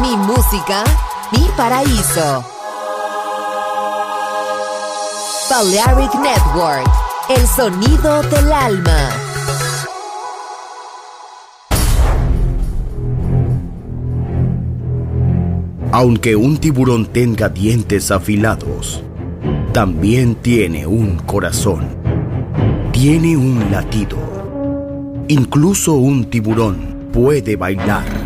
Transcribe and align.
Mi 0.00 0.14
música, 0.14 0.84
mi 1.32 1.48
paraíso. 1.56 2.44
Balearic 5.48 6.14
Network, 6.16 6.86
el 7.30 7.46
sonido 7.46 8.22
del 8.24 8.52
alma. 8.52 9.10
Aunque 15.92 16.36
un 16.36 16.58
tiburón 16.58 17.06
tenga 17.06 17.48
dientes 17.48 18.10
afilados, 18.10 19.02
también 19.72 20.34
tiene 20.34 20.86
un 20.86 21.16
corazón. 21.20 21.88
Tiene 22.92 23.36
un 23.36 23.70
latido. 23.70 24.18
Incluso 25.28 25.94
un 25.94 26.26
tiburón 26.26 27.08
puede 27.14 27.56
bailar. 27.56 28.25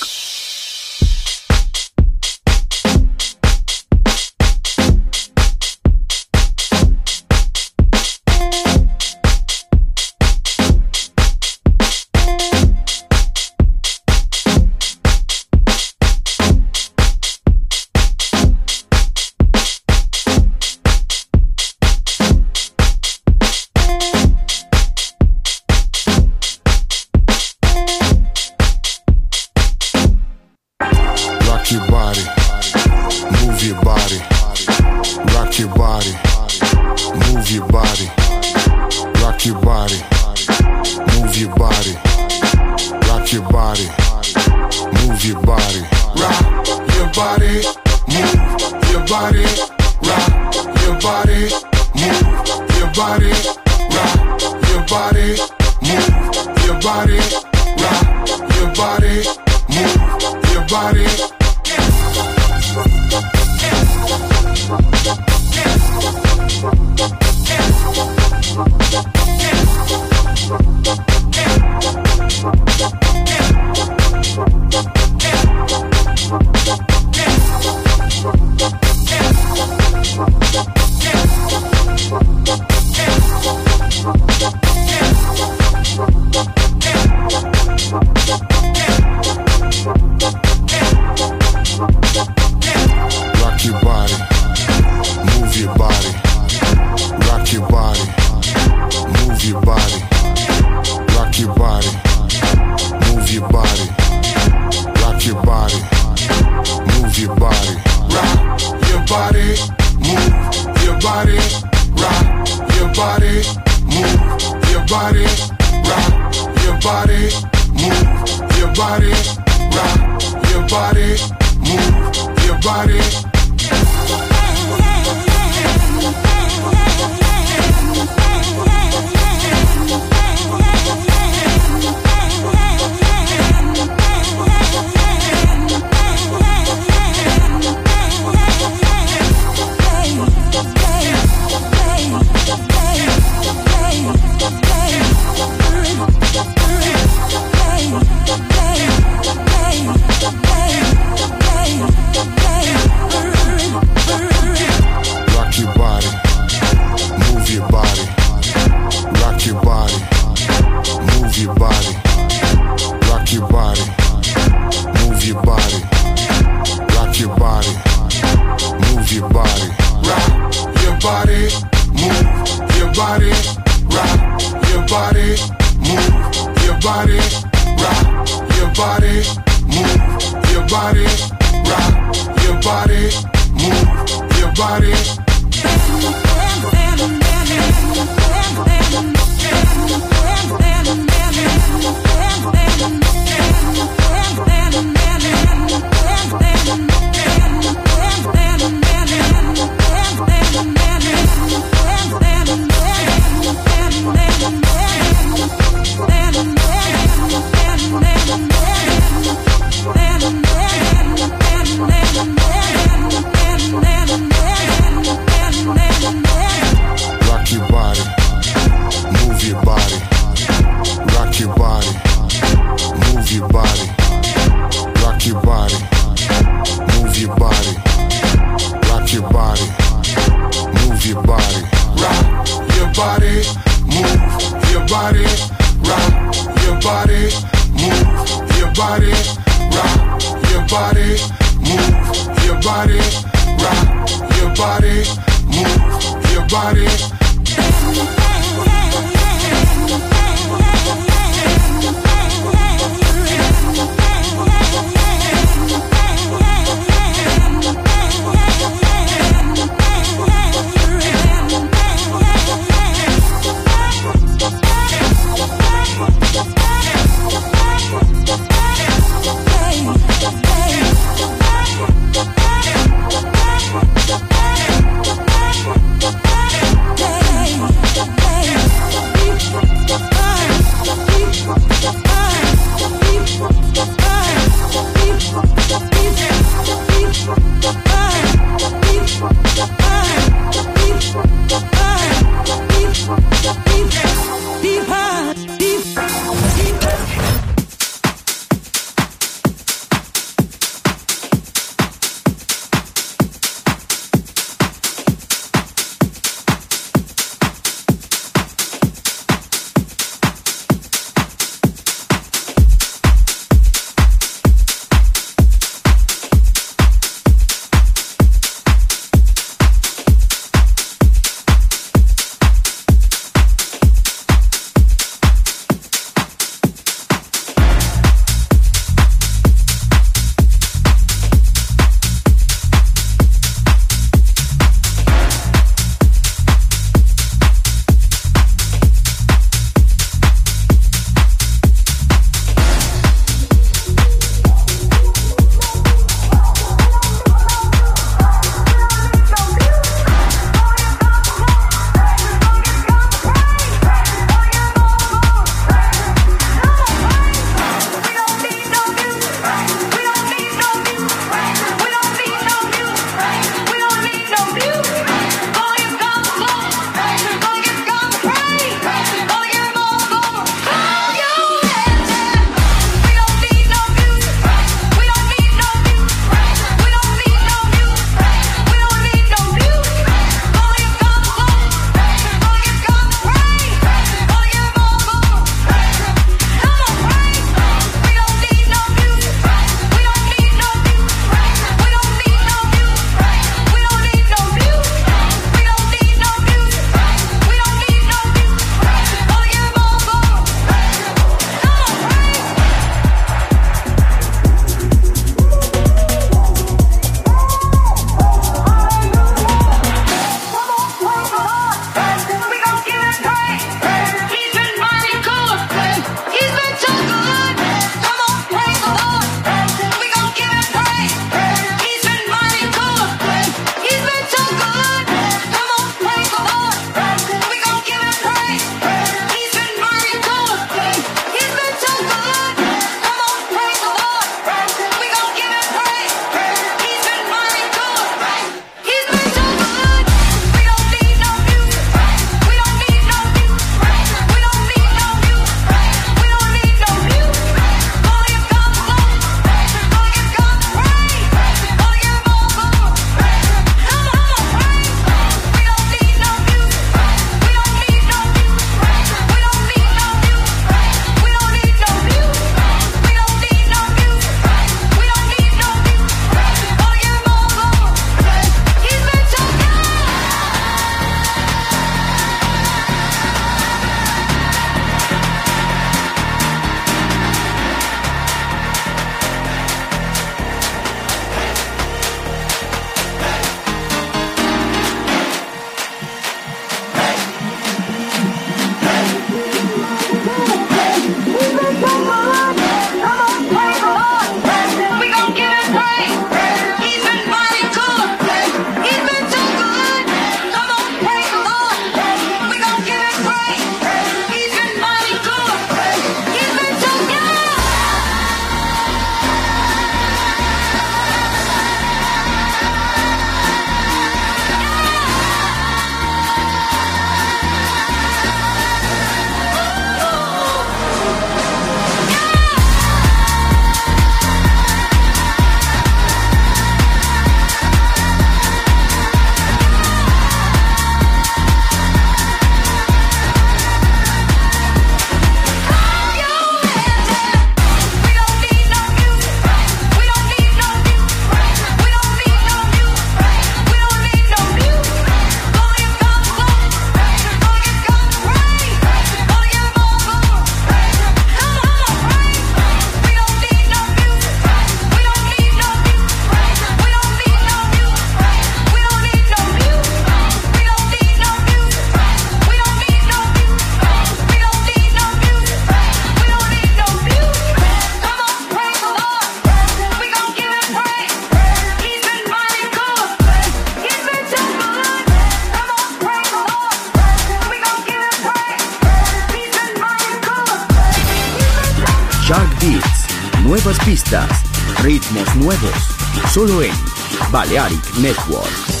Balearic 587.51 587.97
Network. 587.99 588.80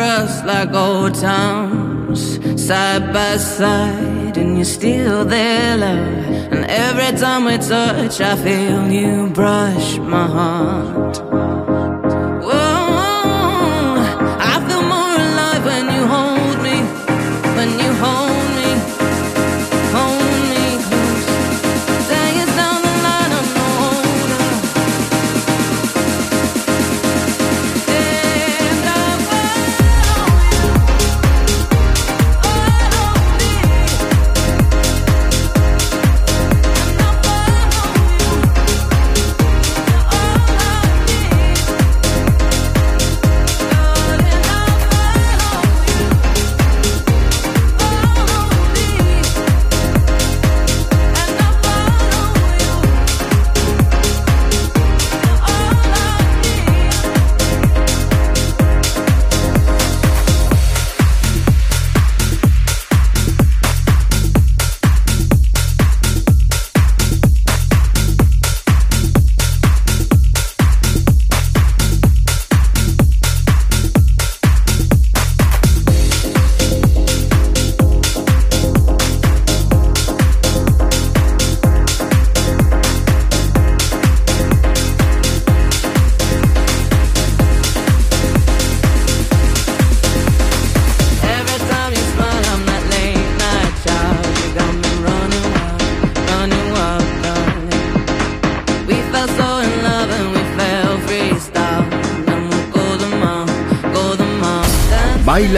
Us 0.00 0.44
like 0.44 0.72
old 0.72 1.14
times, 1.14 2.38
side 2.66 3.12
by 3.12 3.36
side, 3.36 4.36
and 4.36 4.56
you're 4.56 4.64
still 4.64 5.24
there, 5.24 5.76
love. 5.76 6.52
And 6.52 6.64
every 6.70 7.18
time 7.18 7.44
we 7.44 7.58
touch, 7.58 8.20
I 8.20 8.36
feel 8.36 8.90
you 8.90 9.30
brush 9.30 9.98
my 9.98 10.26
heart. 10.26 11.43